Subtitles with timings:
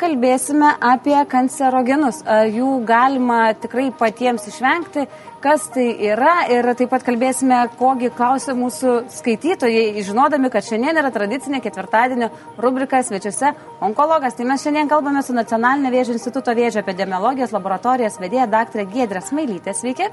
[0.00, 2.22] kalbėsime apie kancerogenus.
[2.52, 5.06] Jų galima tikrai patiems išvengti,
[5.44, 11.12] kas tai yra ir taip pat kalbėsime, kogi klausia mūsų skaitytojai, žinodami, kad šiandien yra
[11.14, 12.30] tradicinė ketvirtadienio
[12.62, 13.52] rubrika svečiuose
[13.86, 14.36] onkologas.
[14.36, 18.86] Tai mes šiandien kalbame su Nacionalinė vėžio instituto vėžio epidemiologijos laboratorijos vedėja dr.
[18.92, 19.76] Giedrė Smailytė.
[19.76, 20.08] Sveiki.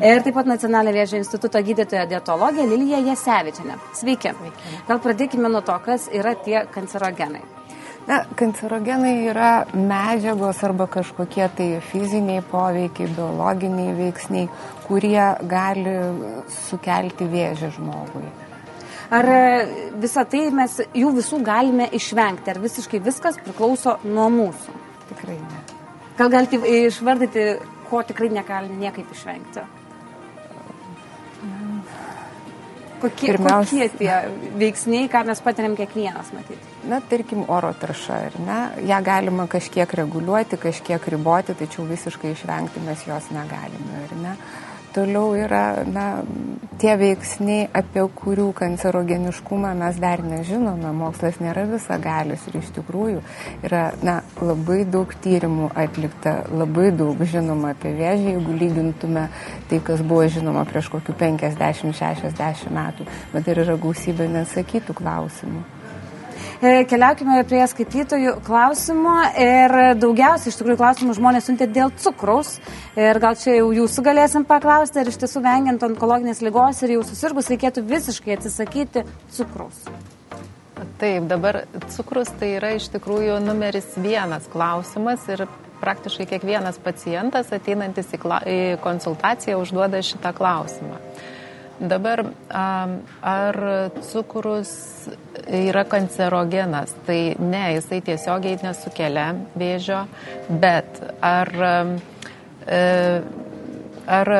[0.00, 3.78] Ir taip pat Nacionalinė vėžio instituto gydytoja dietologė Lilija Jasevičiane.
[3.92, 4.34] Sveiki.
[4.36, 4.80] Sveiki.
[4.88, 7.44] Gal pradėkime nuo to, kas yra tie kancerogenai.
[8.06, 14.46] Na, kancerogenai yra medžiagos arba kažkokie tai fiziniai poveikiai, biologiniai veiksniai,
[14.86, 15.94] kurie gali
[16.54, 18.28] sukelti vėžį žmogui.
[19.10, 19.26] Ar
[20.02, 24.76] visą tai mes jų visų galime išvengti, ar visiškai viskas priklauso nuo mūsų?
[25.10, 25.64] Tikrai ne.
[26.18, 27.48] Gal galite išvardyti,
[27.90, 29.66] ko tikrai negalime niekaip išvengti?
[33.02, 36.75] Kokie, Pirmiausia, kokie tie veiksniai, ką mes patiriam kiekvienas matyti?
[36.86, 38.60] Na, tarkim, oro tarša, ar ne?
[38.86, 44.36] Ja galima kažkiek reguliuoti, kažkiek riboti, tačiau visiškai išvengti mes jos negalime, ar ne?
[44.96, 46.06] Toliau yra na,
[46.80, 50.88] tie veiksniai, apie kurių kancerogeniškumą mes dar nežinome.
[50.96, 53.20] Mokslas nėra visagalis ir iš tikrųjų
[53.66, 59.28] yra na, labai daug tyrimų atlikta, labai daug žinoma apie vėžį, jeigu lygintume
[59.68, 63.10] tai, kas buvo žinoma prieš kokių 50-60 metų.
[63.36, 65.75] Bet ir yra gausybė nesakytų klausimų.
[66.56, 72.54] E, keliaukime prie skaitytojų klausimų ir daugiausiai iš tikrųjų klausimų žmonės siuntė dėl cukraus
[72.96, 77.02] ir gal čia jau jūsų galėsim paklausti, ar iš tiesų vengiant onkologinės lygos ir jau
[77.04, 79.04] susirgus reikėtų visiškai atsisakyti
[79.36, 79.84] cukraus.
[80.96, 85.44] Taip, dabar cukrus tai yra iš tikrųjų numeris vienas klausimas ir
[85.82, 91.02] praktiškai kiekvienas pacientas ateinantis į, į konsultaciją užduoda šitą klausimą.
[91.80, 92.24] Dabar
[93.20, 93.56] ar
[94.00, 94.70] cukrus
[95.52, 96.94] yra kancerogenas?
[97.04, 99.26] Tai ne, jisai tiesiogiai nesukelia
[99.60, 99.98] vėžio,
[100.48, 101.52] bet ar,
[102.64, 102.80] e,
[104.06, 104.30] ar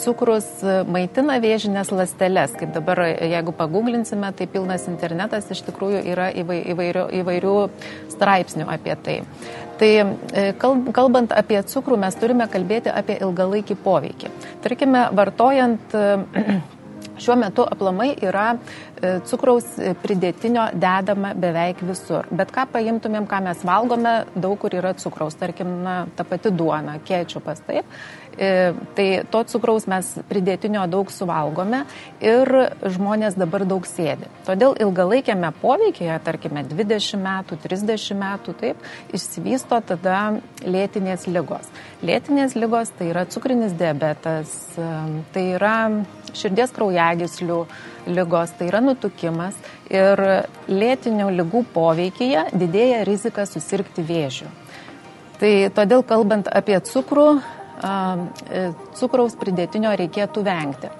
[0.00, 0.46] cukrus
[0.90, 2.54] maitina vėžinės lasteles?
[2.58, 7.56] Kaip dabar, jeigu paguglinsime, tai pilnas internetas iš tikrųjų yra įvairių, įvairių
[8.14, 9.18] straipsnių apie tai.
[9.80, 14.30] Tai e, kalbant apie cukrų, mes turime kalbėti apie ilgalaikį poveikį.
[14.62, 15.98] Tarkime, vartojant
[17.14, 19.66] Šiuo metu aplamai yra e, cukraus
[20.02, 22.26] pridėtinio dedama beveik visur.
[22.34, 25.36] Bet ką paimtumėm, ką mes valgome, daug kur yra cukraus.
[25.38, 27.86] Tarkim, na, ta pati duona, kečiupas, taip.
[28.38, 31.84] E, tai to cukraus mes pridėtinio daug suvalgome
[32.24, 32.50] ir
[32.82, 34.26] žmonės dabar daug sėdi.
[34.48, 41.70] Todėl ilgalaikiame poveikėje, tarkime, 20 metų, 30 metų, taip, išsivysto tada lėtinės lygos.
[42.02, 44.90] Lėtinės lygos tai yra cukrinis diabetas, e,
[45.34, 45.76] tai yra
[46.34, 47.60] širdies kraujagyslių
[48.10, 49.54] lygos, tai yra nutukimas
[49.92, 50.20] ir
[50.66, 54.50] lėtinių lygų poveikyje didėja rizika susirgti vėžiu.
[55.38, 57.28] Tai todėl kalbant apie cukrų,
[58.98, 60.92] cukraus pridėtinio reikėtų vengti.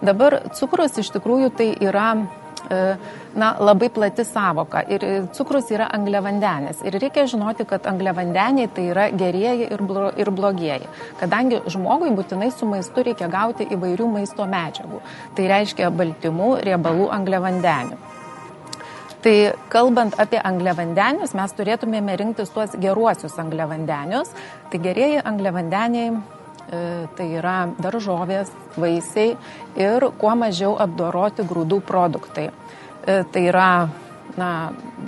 [0.00, 2.76] Dabar cukrus iš tikrųjų tai yra e,
[3.36, 5.04] na, labai plati savoka ir
[5.36, 6.80] cukrus yra angliavandenis.
[6.88, 10.88] Ir reikia žinoti, kad angliavandeniai tai yra gerieji ir, blo, ir blogieji.
[11.20, 15.02] Kadangi žmogui būtinai su maistu reikia gauti įvairių maisto medžiagų.
[15.36, 18.00] Tai reiškia baltymų, riebalų, angliavandenių.
[19.20, 24.30] Tai kalbant apie angliavandenius, mes turėtumėme rinktis tuos geruosius angliavandenius.
[24.72, 26.20] Tai gerieji angliavandeniai e,
[27.18, 29.34] tai yra daržovės, vaisiai
[29.76, 32.46] ir kuo mažiau apdoroti grūdų produktai.
[32.48, 33.70] E, tai yra
[34.40, 34.52] na,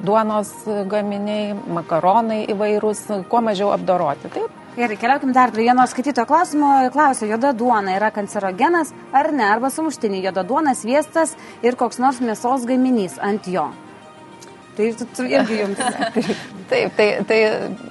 [0.05, 0.51] duonos
[0.93, 4.29] gaminiai, makaronai įvairūs, kuo mažiau apdoroti.
[4.35, 6.69] Taip, Gerai, keliaukim dar prie vieno skaityto klausimo.
[6.95, 9.45] Klausia, juoda duona yra kancerogenas ar ne?
[9.45, 13.67] Arba sumuštinį juoda duona, sviestas ir koks nors mėsos gaminys ant jo.
[14.77, 15.81] Tai irgi jums.
[16.73, 17.39] Taip, tai, tai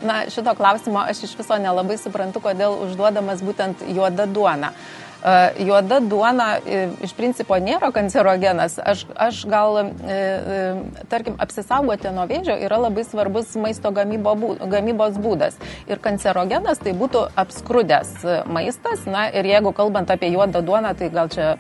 [0.02, 4.72] na, šito klausimo aš iš viso nelabai suprantu, kodėl užduodamas būtent juoda duona.
[4.74, 5.02] E,
[5.60, 8.78] juoda duona e, iš principo nėra kancerogenas.
[8.82, 9.78] Aš, aš gal,
[10.10, 10.20] e,
[11.12, 14.34] tarkim, apsisaugoti nuo vėžio yra labai svarbus maisto gamybo,
[14.72, 15.60] gamybos būdas.
[15.90, 18.16] Ir kancerogenas tai būtų apskrudęs
[18.50, 19.06] maistas.
[19.06, 21.54] Na ir jeigu kalbant apie juodą duoną, tai gal čia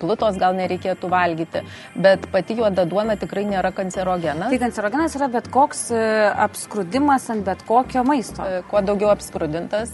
[0.00, 1.64] plutos gal nereikėtų valgyti.
[1.94, 4.48] Bet pati juoda duona tikrai nėra kancerogenas.
[4.52, 5.86] Tai kancerogenas yra bet koks
[6.48, 8.48] apskrudimas ant bet kokio maisto.
[8.70, 9.92] Kuo daugiau apskrudintas,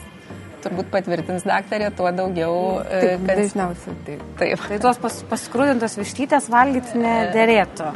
[0.64, 2.54] turbūt patvirtins daktarė, tuo daugiau.
[2.84, 3.42] E, taip, kad...
[3.42, 4.24] Dažniausiai taip.
[4.40, 4.70] taip.
[4.70, 7.92] Tai tos pas, paskrūdintos vištytės valgyti nederėtų.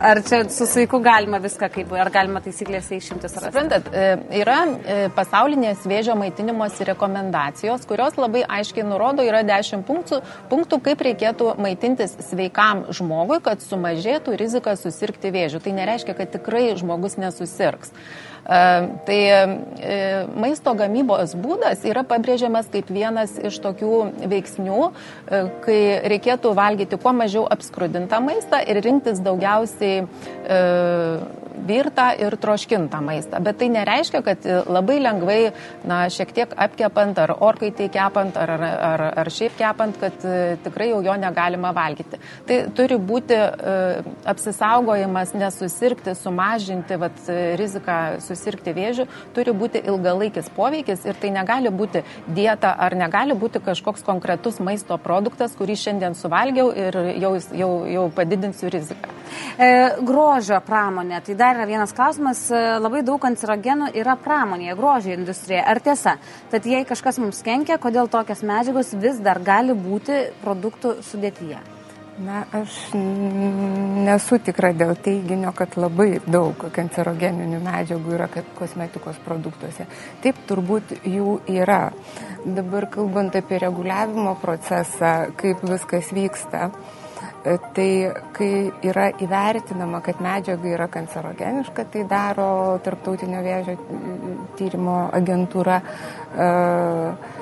[0.00, 3.32] Ar čia su saiku galima viską kaip, ar galima taisyklėse išimtis?
[3.40, 4.10] Suprantat, e,
[4.42, 10.20] yra e, pasaulinės vėžio maitinimosi rekomendacijos, kurios labai aiškiai nurodo, yra 10 punktų,
[10.52, 15.64] punktų kaip reikėtų maitintis sveikam žmogui, kad sumažėtų rizika susirgti vėžių.
[15.64, 17.96] Tai nereiškia, kad tikrai žmogus nesusirgs.
[18.46, 23.96] Tai e, maisto gamybos būdas yra pabrėžiamas kaip vienas iš tokių
[24.30, 25.80] veiksnių, e, kai
[26.14, 30.60] reikėtų valgyti kuo mažiau apskrudintą maistą ir rinktis daugiausiai e,
[31.66, 33.40] virtą ir troškintą maistą.
[33.44, 35.38] Bet tai nereiškia, kad labai lengvai,
[35.88, 40.26] na, šiek tiek apkepant ar orkaitai kepant ar, ar, ar šiaip kepant, kad
[40.64, 42.20] tikrai jau jo negalima valgyti.
[42.46, 43.38] Tai turi būti
[44.32, 47.24] apsisaugojimas, nesusirgti, sumažinti vat,
[47.60, 49.06] riziką susirgti vėžiu,
[49.36, 54.98] turi būti ilgalaikis poveikis ir tai negali būti dieta ar negali būti kažkoks konkretus maisto
[55.02, 59.14] produktas, kurį šiandien suvalgiau ir jau, jau, jau padidinsiu riziką.
[59.58, 59.68] E,
[60.06, 65.62] grožio pramonė, tai dar yra vienas klausimas, e, labai daug kancerogenų yra pramonėje, grožio industrijoje.
[65.62, 66.16] Ar tiesa?
[66.50, 71.62] Tad jei kažkas mums kenkia, kodėl tokios medžiagos vis dar gali būti produktų sudėtyje?
[72.16, 79.84] Na, aš nesu tikra dėl teiginio, kad labai daug kancerogeninių medžiagų yra kosmetikos produktuose.
[80.24, 81.90] Taip, turbūt jų yra.
[82.46, 86.70] Dabar kalbant apie reguliavimo procesą, kaip viskas vyksta,
[87.76, 87.88] tai
[88.36, 88.50] kai
[88.86, 92.48] yra įvertinama, kad medžiaga yra kancerogeniška, tai daro
[92.84, 93.76] Tarptautinio vėžio
[94.58, 95.80] tyrimo agentūra.
[96.36, 97.34] Uh,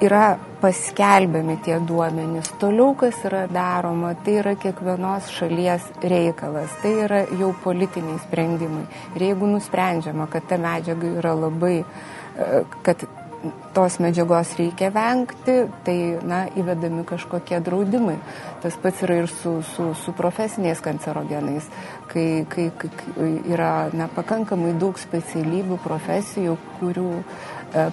[0.00, 2.48] yra paskelbiami tie duomenys.
[2.60, 8.86] Toliau, kas yra daroma, tai yra kiekvienos šalies reikalas, tai yra jau politiniai sprendimai.
[9.16, 13.04] Ir jeigu nusprendžiama, kad ta medžiaga yra labai, e, kad
[13.72, 15.56] tos medžiagos reikia vengti,
[15.86, 15.96] tai,
[16.26, 18.18] na, įvedami kažkokie draudimai.
[18.60, 21.68] Tas pats yra ir su, su, su profesiniais kancerogenais,
[22.12, 27.86] kai, kai, kai yra, na, pakankamai daug specialybių, profesijų, kurių e,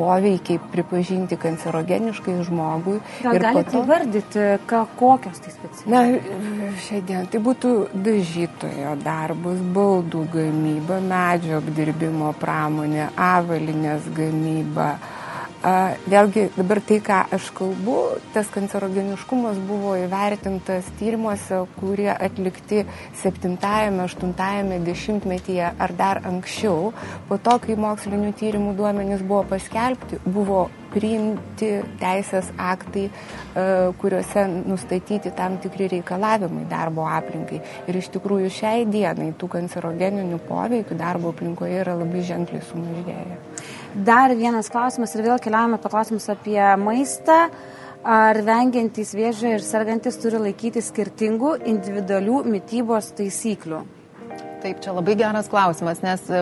[0.00, 2.98] poveikiai pripažinti kancerogeniškai žmogui.
[3.20, 3.84] Gal galite to...
[3.84, 5.86] įvardyti, ką, kokios tai specialybės?
[5.92, 7.74] Na, šiandien tai būtų
[8.08, 14.94] dažytojo darbas, baldų gamyba, medžio apdirbimo pramonė, avalinės gamyba.
[15.60, 17.96] Vėlgi dabar tai, ką aš kalbu,
[18.32, 22.86] tas kancerogeniškumas buvo įvertintas tyrimuose, kurie atlikti
[23.20, 26.94] 7-8 dešimtmetyje ar dar anksčiau.
[27.28, 31.70] Po to, kai mokslinių tyrimų duomenys buvo paskelbti, buvo priimti
[32.00, 33.06] teisės aktai,
[34.00, 37.60] kuriuose nustatyti tam tikri reikalavimai darbo aplinkai.
[37.90, 43.38] Ir iš tikrųjų šiai dienai tų kancerogeninių poveikių darbo aplinkoje yra labai ženkliai sumažėję.
[44.06, 47.46] Dar vienas klausimas ir vėl keliaujame paklausimus apie maistą.
[48.00, 53.82] Ar vengiantys vėžio ir sergantis turi laikyti skirtingų individualių mytybos taisyklių?
[54.60, 56.40] Taip, čia labai geras klausimas, nes e,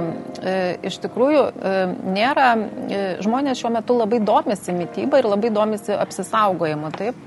[0.88, 1.74] iš tikrųjų e,
[2.16, 6.90] nėra, e, žmonės šiuo metu labai domisi mytybą ir labai domisi apsisaugojimu.
[6.98, 7.20] Taip.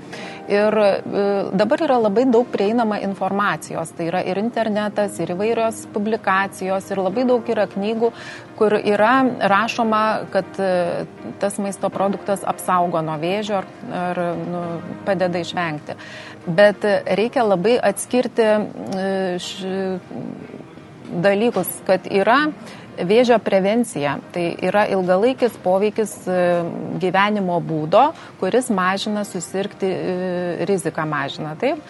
[0.52, 0.90] Ir e,
[1.56, 7.24] dabar yra labai daug prieinama informacijos, tai yra ir internetas, ir įvairios publikacijos, ir labai
[7.30, 8.12] daug yra knygų,
[8.58, 9.14] kur yra
[9.52, 10.02] rašoma,
[10.34, 11.06] kad e,
[11.40, 13.70] tas maisto produktas apsaugo nuo vėžio ar,
[14.02, 14.64] ar nu,
[15.06, 15.96] padeda išvengti.
[16.52, 18.48] Bet reikia labai atskirti
[19.38, 19.72] š,
[21.12, 22.46] dalykus, kad yra
[22.98, 24.16] vėžio prevencija.
[24.32, 26.40] Tai yra ilgalaikis poveikis e,
[27.02, 30.16] gyvenimo būdo, kuris mažina susirgti e,
[30.68, 31.54] riziką mažina.
[31.60, 31.80] Taip?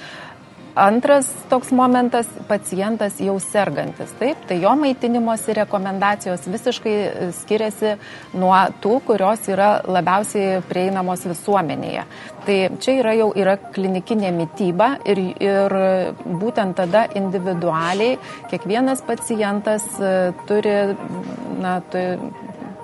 [0.75, 4.11] Antras toks momentas- pacientas jau sergantis.
[4.19, 7.97] Taip, tai jo maitinimosi rekomendacijos visiškai e, skiriasi
[8.35, 12.05] nuo tų, kurios yra labiausiai prieinamos visuomenėje.
[12.47, 15.77] Tai čia yra jau yra klinikinė mytyba ir, ir
[16.25, 20.97] būtent tada individualiai kiekvienas pacientas e, turi,
[21.61, 22.19] na, turi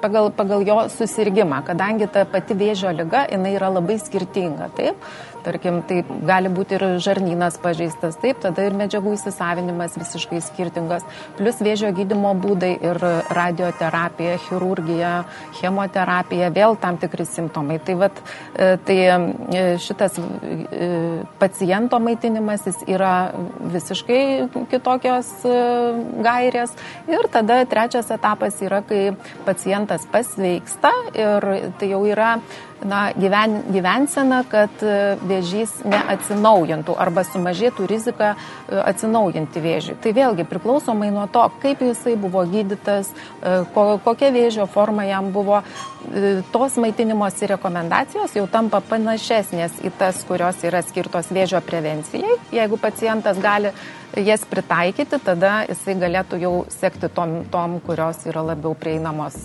[0.00, 4.70] pagal, pagal jo susirgymą, kadangi ta pati vėžio lyga, jinai yra labai skirtinga.
[4.76, 5.10] Taip?
[5.48, 11.06] Tarkim, tai gali būti ir žarnynas pažeistas, taip, tada ir medžiagų įsisavinimas visiškai skirtingas,
[11.38, 13.00] plus vėžio gydimo būdai ir
[13.34, 15.12] radioterapija, chirurgija,
[15.60, 17.78] chemoterapija, vėl tam tikri simptomai.
[17.84, 18.22] Tai, vat,
[18.54, 20.90] e, tai e, šitas e,
[21.40, 23.14] paciento maitinimasis yra
[23.74, 24.20] visiškai
[24.70, 25.32] kitokios
[26.24, 26.74] gairės.
[27.08, 29.12] Ir tada trečias etapas yra, kai
[29.46, 31.50] pacientas pasveiksta ir
[31.80, 32.36] tai jau yra
[32.84, 39.96] na, gyven, gyvensena, kad e, vėžys neatsinaujintų arba sumažėtų rizika e, atsinaujinti vėžį.
[40.02, 45.32] Tai vėlgi priklausomai nuo to, kaip jisai buvo gydytas, e, ko, kokia vėžio forma jam
[45.34, 45.62] buvo,
[46.54, 52.38] tos maitinimosi rekomendacijos jau tampa panašesnės į tas, kurios yra skirtos vėžio prevencijai.
[52.54, 53.74] Jeigu pacientas gali
[54.16, 59.36] jas pritaikyti, tada jisai galėtų jau sekti tom, tom kurios yra labiau prieinamos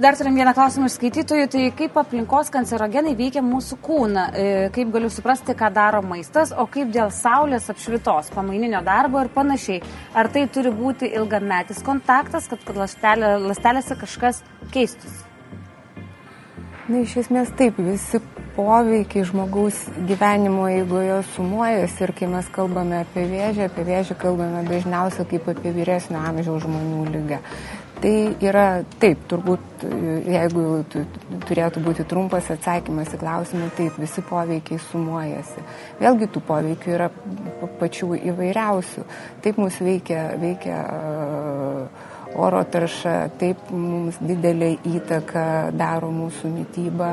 [0.00, 4.94] Dar turim vieną klausimą iš skaitytojų, tai kaip aplinkos kancerogenai veikia mūsų kūną, e, kaip
[4.94, 9.82] galiu suprasti, ką daro maistas, o kaip dėl saulės apšvitos, pamaininio darbo ir panašiai.
[10.16, 14.40] Ar tai turi būti ilgametis kontaktas, kad, lastelė, lastelėse kažkas
[14.72, 15.20] keistus?
[16.88, 18.22] Na, iš esmės taip, visi
[18.56, 25.28] poveikiai žmogaus gyvenimo eigoje sumuojasi ir kai mes kalbame apie vėžį, apie vėžį kalbame dažniausiai
[25.28, 27.44] kaip apie vyresnio amžiaus žmonių lygą.
[28.00, 29.82] Tai yra taip, turbūt,
[30.24, 30.62] jeigu
[31.44, 35.64] turėtų būti trumpas atsakymas į klausimą, taip, visi poveikiai sumuojasi.
[36.00, 37.10] Vėlgi tų poveikių yra
[37.82, 39.04] pačių įvairiausių.
[39.44, 40.80] Taip mus veikia, veikia
[42.40, 47.12] oro tarša, taip mums didelį įtaką daro mūsų mytyba,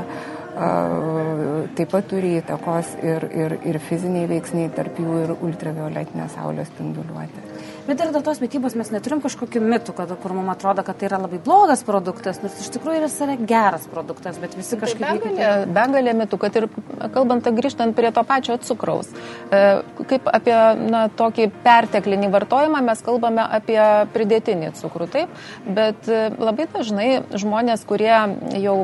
[1.76, 7.57] taip pat turi įtakos ir, ir, ir fiziniai veiksniai, tarp jų ir ultravioletinė saulės spinduliuotė.
[7.88, 11.08] Bet ir dėl tos mytybos mes neturim kažkokių mitų, kad, kur mums atrodo, kad tai
[11.08, 15.06] yra labai blogas produktas, nors iš tikrųjų yra yra geras produktas, bet visi kažkaip...
[15.08, 16.68] Tai begalė, begalė mitų, kad ir
[17.16, 19.08] kalbant, grįžtant prie to pačio cukraus,
[19.52, 19.62] e,
[20.10, 20.58] kaip apie
[20.92, 23.80] na, tokį perteklinį vartojimą mes kalbame apie
[24.14, 28.12] pridėtinį cukrų, taip, bet e, labai dažnai žmonės, kurie
[28.60, 28.76] jau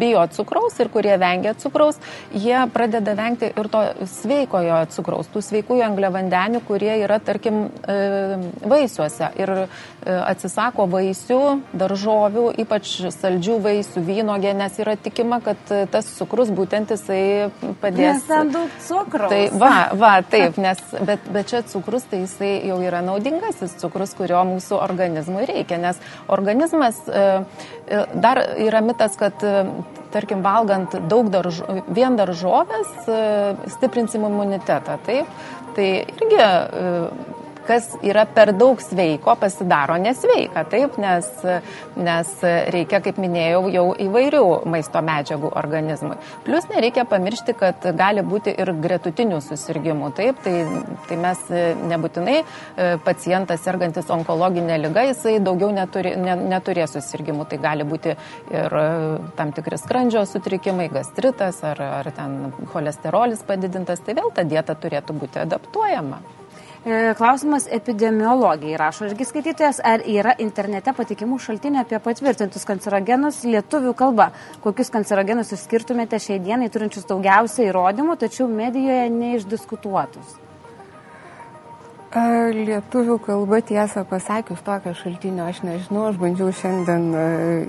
[0.00, 2.00] bijo cukraus ir kurie vengia cukraus,
[2.34, 3.84] jie pradeda vengti ir to
[4.18, 9.66] sveikojo cukraus, tų sveikųjų angliavandenių, kurie yra, tarkim, e, vaisiuose ir e,
[10.14, 11.40] atsisako vaisių,
[11.80, 17.50] daržovių, ypač saldžių vaisių, vynogė, nes yra tikima, kad e, tas cukrus būtent jisai
[17.82, 18.20] padės.
[18.20, 19.32] Nes ten daug cukraus.
[19.32, 24.16] Tai va, va, taip, nes, bet, bet čia cukrus tai jisai jau yra naudingasis cukrus,
[24.18, 27.26] kurio mūsų organizmui reikia, nes organizmas e,
[28.14, 29.42] dar yra mitas, kad
[30.10, 32.90] tarkim, valgant daug daržo, vien daržovės,
[33.76, 34.98] stiprinsim imunitetą.
[35.06, 35.30] Taip?
[35.76, 36.40] Tai irgi
[37.70, 41.28] kas yra per daug sveiko, pasidaro nesveika, taip, nes,
[41.98, 42.32] nes
[42.74, 46.16] reikia, kaip minėjau, jau įvairių maisto medžiagų organizmui.
[46.46, 50.56] Plus nereikia pamiršti, kad gali būti ir gretutinių susirgymų, taip, tai,
[51.06, 51.44] tai mes
[51.92, 52.44] nebūtinai e,
[53.06, 58.84] pacientas sergantis onkologinė lyga, jisai daugiau neturi, ne, neturės susirgymų, tai gali būti ir e,
[59.38, 65.20] tam tikri skrandžio sutrikimai, gastritas ar, ar ten cholesterolis padidintas, tai vėl ta dieta turėtų
[65.22, 66.39] būti adaptuojama.
[66.80, 73.92] E, klausimas epidemiologijai rašo irgi skaitytojas, ar yra internete patikimų šaltinių apie patvirtintus kancerogenus lietuvių
[74.00, 74.30] kalba.
[74.64, 80.38] Kokius kancerogenus išskirtumėte šiai dienai turinčius daugiausiai įrodymų, tačiau medijoje neišdiskutuotus?
[82.10, 87.04] Lietuvių kalba tiesą pasakius tokio šaltinio aš nežinau, aš bandžiau šiandien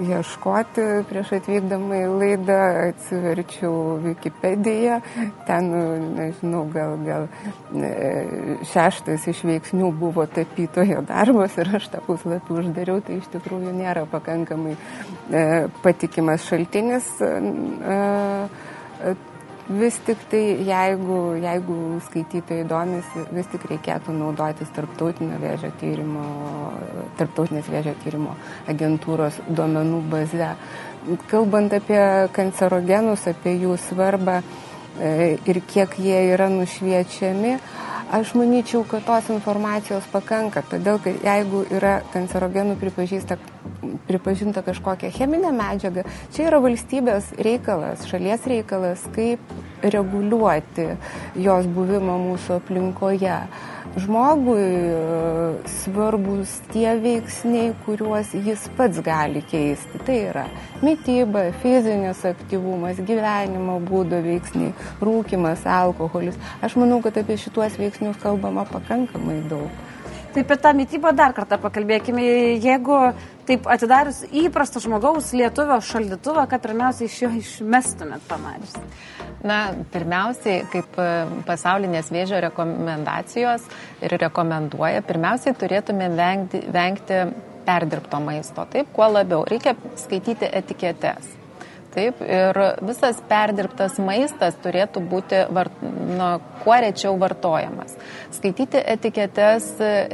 [0.08, 2.58] ieškoti prieš atvykdama į laidą,
[2.88, 4.98] atsiverčiau Wikipediją,
[5.46, 5.70] ten,
[6.18, 7.30] nežinau, gal, gal
[8.72, 14.08] šeštas iš veiksnių buvo tapytojo darbas ir aš tą puslapį uždariau, tai iš tikrųjų nėra
[14.10, 14.74] pakankamai
[15.86, 17.14] patikimas šaltinis
[19.70, 21.78] vis tik tai, jeigu, jeigu
[22.08, 26.26] skaitytojai domisi, vis tik reikėtų naudotis tarptautinio vėžio tyrimo,
[27.20, 28.36] tarptautinės vėžio tyrimo
[28.72, 30.56] agentūros duomenų baze.
[31.32, 32.02] Kalbant apie
[32.36, 37.56] kancerogenus, apie jų svarbą e, ir kiek jie yra nušviečiami,
[38.12, 42.74] Aš manyčiau, kad tos informacijos pakanka, todėl kad jeigu yra kancerogenų
[44.10, 46.04] pripažinta kažkokia cheminė medžiaga,
[46.36, 49.40] čia yra valstybės reikalas, šalies reikalas, kaip
[49.80, 50.90] reguliuoti
[51.40, 53.38] jos buvimą mūsų aplinkoje
[54.00, 54.96] žmogui e,
[55.68, 60.00] svarbus tie veiksniai, kuriuos jis pats gali keisti.
[60.08, 60.46] Tai yra
[60.86, 66.40] mytyba, fizinis aktyvumas, gyvenimo būdo veiksniai, rūkimas, alkoholis.
[66.64, 69.90] Aš manau, kad apie šituos veiksnius kalbama pakankamai daug.
[70.32, 72.24] Taip, apie tą mytybą dar kartą pakalbėkime.
[72.64, 73.00] Jeigu
[73.50, 78.78] taip atidarius įprasto žmogaus lietuvio šaldytuvą, kad pirmiausia iš jo išmestumėt pamatys.
[79.48, 81.08] Na, pirmiausiai, kaip e,
[81.48, 83.66] pasaulinės vėžio rekomendacijos
[84.06, 87.24] ir rekomenduoja, pirmiausiai turėtume vengti, vengti
[87.66, 88.68] perdirbto maisto.
[88.70, 89.46] Taip, kuo labiau.
[89.50, 91.41] Reikia skaityti etiketės.
[91.92, 92.56] Taip, ir
[92.88, 96.28] visas perdirbtas maistas turėtų būti vart, nu,
[96.62, 97.98] kuo rečiau vartojamas.
[98.32, 99.66] Skaityti etiketes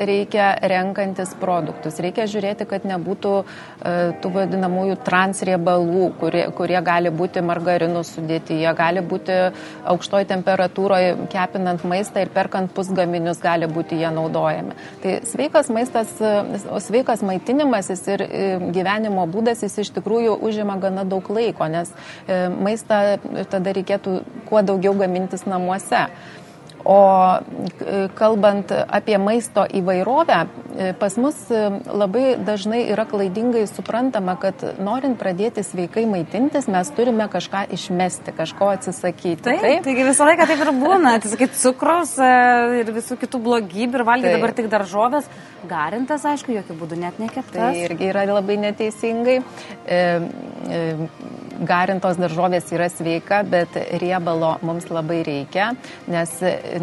[0.09, 1.99] reikia renkantis produktus.
[2.01, 3.93] Reikia žiūrėti, kad nebūtų e,
[4.23, 9.37] tų vadinamųjų transriebalų, kurie, kurie gali būti margarinų sudėtyje, gali būti
[9.93, 14.73] aukštoje temperatūroje kepinant maistą ir perkant pusgaminius gali būti jie naudojami.
[15.05, 16.17] Tai sveikas maistas,
[16.87, 18.43] sveikas maitinimasis ir e,
[18.73, 21.93] gyvenimo būdas jis iš tikrųjų užima gana daug laiko, nes
[22.27, 23.17] e, maistą
[23.51, 24.19] tada reikėtų
[24.49, 26.07] kuo daugiau gamintis namuose.
[26.87, 26.99] O
[27.35, 30.47] e, kalbant apie maisto įvairovę, e,
[30.99, 37.25] pas mus e, labai dažnai yra klaidingai suprantama, kad norint pradėti sveikai maitintis, mes turime
[37.33, 39.41] kažką išmesti, kažko atsisakyti.
[39.47, 39.81] Taip, taip?
[39.87, 42.13] taigi visą laiką taip ir būna, atsisakyti cukrus
[42.81, 45.31] ir visų kitų blogybių ir valgyti dabar tik daržovės.
[45.67, 47.57] Garintas, aišku, jokių būdų net nekeptas.
[47.57, 49.39] Tai irgi yra labai neteisingai.
[49.41, 50.01] E,
[50.69, 50.83] e,
[51.65, 55.71] garintos daržovės yra sveika, bet riebalo mums labai reikia,
[56.09, 56.33] nes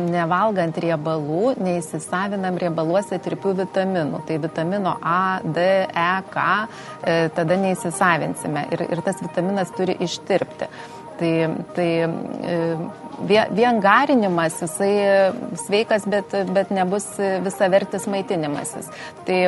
[0.01, 3.84] nevalgant riebalų neįsisavinam riebaluose tripių vitaminų.
[4.27, 6.45] Tai vitamino A, D, E, K
[7.05, 10.71] e, tada neįsisavinsime ir, ir tas vitaminas turi ištirpti.
[11.15, 11.35] Tai,
[11.77, 11.89] tai
[13.55, 14.91] vien garinimas, jisai
[15.63, 17.07] sveikas, bet, bet nebus
[17.45, 18.91] visavertis maitinimasis.
[19.23, 19.39] Tai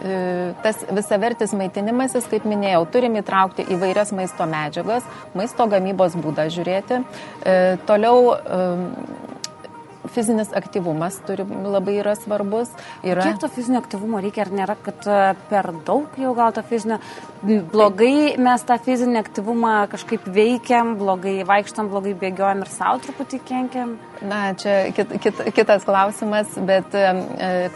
[0.00, 5.04] E, tas visavertis maitinimasis, kaip minėjau, turim įtraukti įvairias maisto medžiagas,
[5.36, 7.02] maisto gamybos būdą žiūrėti.
[7.44, 7.56] E,
[7.88, 8.60] toliau e,
[10.14, 12.72] fizinis aktyvumas turi labai yra svarbus.
[13.06, 13.24] Yra...
[13.26, 15.18] Kiek to fizinio aktyvumo reikia, ar nėra, kad e,
[15.50, 17.00] per daug jau gal to fizinio,
[17.72, 23.96] blogai mes tą fizinį aktyvumą kažkaip veikiam, blogai vaikštam, blogai bėgiojam ir savo truputį kenkiam?
[24.20, 27.08] Na, čia kit, kit, kitas klausimas, bet e,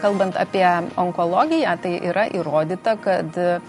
[0.03, 0.67] kalbant apie
[1.01, 3.59] onkologiją, tai yra įrodyta, kad e,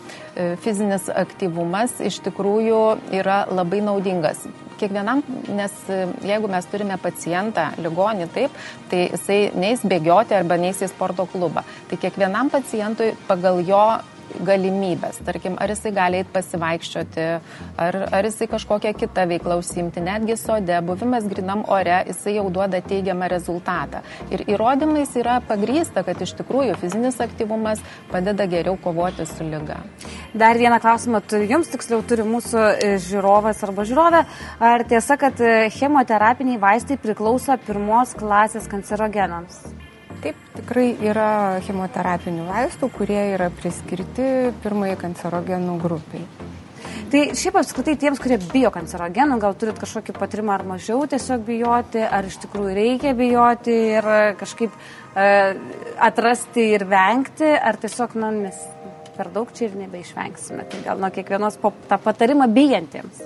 [0.64, 2.84] fizinis aktyvumas iš tikrųjų
[3.16, 4.44] yra labai naudingas
[4.80, 5.22] kiekvienam,
[5.56, 8.58] nes e, jeigu mes turime pacientą, ligonį, taip,
[8.90, 11.64] tai jisai neįs bėgioti arba neįs į sporto klubą.
[11.90, 13.84] Tai kiekvienam pacientui pagal jo
[14.46, 15.20] galimybės.
[15.26, 17.26] Tarkim, ar jisai gali eiti pasivaikščioti,
[17.82, 22.80] ar, ar jisai kažkokią kitą veiklą užsimti, netgi sode, buvimas grinam ore, jisai jau duoda
[22.84, 24.02] teigiamą rezultatą.
[24.34, 29.80] Ir įrodymais yra pagrysta, kad iš tikrųjų fizinis aktyvumas padeda geriau kovoti su lyga.
[30.34, 34.22] Dar vieną klausimą turiu jums, tiksliau turi mūsų e, žiūrovas arba žiūrovė.
[34.60, 39.62] Ar tiesa, kad e, chemoterapiniai vaistai priklauso pirmos klasės kancerogenams?
[40.24, 46.24] Taip, tikrai yra chemoterapinių vaistų, kurie yra priskirti pirmai kancerogenų grupiai.
[47.06, 52.00] Tai šiaip apskritai tiems, kurie bijo kancerogenų, gal turit kažkokį patirimą ar mažiau tiesiog bijoti,
[52.02, 54.08] ar iš tikrųjų reikia bijoti ir
[54.40, 55.28] kažkaip e,
[56.08, 58.58] atrasti ir vengti, ar tiesiog, na, mes
[59.16, 60.66] per daug čia ir nebeišvengsime.
[60.72, 63.22] Tai gal nuo kiekvienos po tą patarimą bijantiems.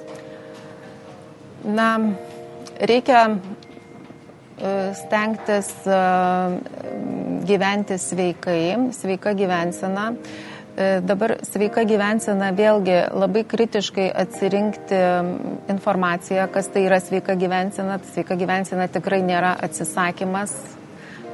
[1.64, 1.88] Na,
[2.80, 3.24] reikia
[4.94, 5.98] stengtis e,
[7.48, 10.10] gyventi sveikai, sveika gyvensena.
[10.76, 15.00] E, dabar sveika gyvensena vėlgi labai kritiškai atsirinkti
[15.72, 18.00] informaciją, kas tai yra sveika gyvensena.
[18.12, 20.54] Sveika gyvensena tikrai nėra atsisakymas,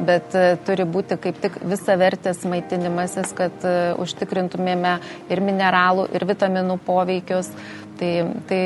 [0.07, 0.35] bet
[0.69, 3.65] turi būti kaip tik visavertis maitinimasis, kad
[4.03, 4.99] užtikrintumėme
[5.33, 7.51] ir mineralų, ir vitaminų poveikius.
[7.97, 8.11] Tai,
[8.45, 8.63] tai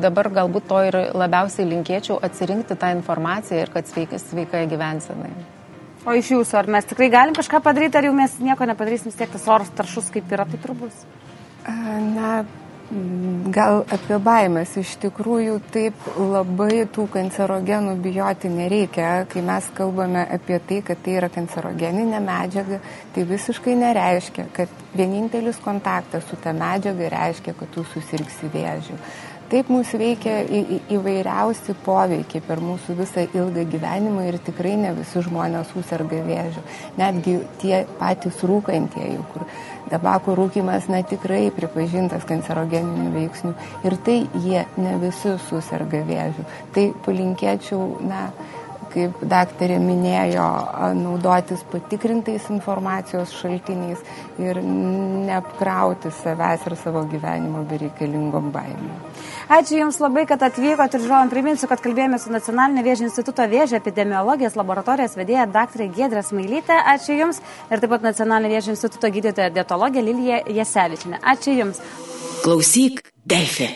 [0.00, 5.32] dabar galbūt to ir labiausiai linkėčiau atsirinkti tą informaciją ir kad sveikai, sveikai gyvensenai.
[6.04, 9.16] O iš jūsų, ar mes tikrai galim kažką padaryti, ar jau mes nieko nepadarysim, vis
[9.20, 11.06] tiek tas oras taršus kaip yra, taip ir bus?
[11.64, 12.42] Na,
[13.54, 14.74] gal apie baimės.
[14.80, 19.24] Iš tikrųjų, taip labai tų kancerogenų bijoti nereikia.
[19.30, 22.80] Kai mes kalbame apie tai, kad tai yra kancerogeninė medžiaga,
[23.14, 28.98] tai visiškai nereiškia, kad vienintelis kontaktas su ta medžiaga reiškia, kad tu susirgsi vėžiu.
[29.52, 34.94] Taip mūsų veikia į, į, įvairiausi poveikiai per mūsų visą ilgą gyvenimą ir tikrai ne
[34.96, 36.62] visi žmonės susirga vėžiu.
[36.96, 39.44] Netgi tie patys rūkantieji, kur
[39.92, 43.54] tabako rūkimas na, tikrai pripažintas kancerogeninių veiksnių
[43.84, 46.48] ir tai jie ne visi susirga vėžiu.
[46.74, 48.30] Tai palinkėčiau, na,
[48.94, 50.46] kaip daktarė minėjo,
[50.98, 54.00] naudotis patikrintais informacijos šaltiniais
[54.42, 58.92] ir neapkrauti savęs ir savo gyvenimo bereikalingom baimėm.
[59.54, 63.76] Ačiū Jums labai, kad atvykote ir žiūrovom priminsiu, kad kalbėjome su Nacionalinė vėžio instituto vėžio
[63.80, 65.86] epidemiologijos laboratorijos vedėja dr.
[65.94, 66.78] Gedrė Smailytė.
[66.94, 71.20] Ačiū Jums ir taip pat Nacionalinė vėžio instituto gydytoja dietologė Lilija Jasevičinė.
[71.34, 71.82] Ačiū Jums.
[72.44, 73.72] Klausyk, Delfė.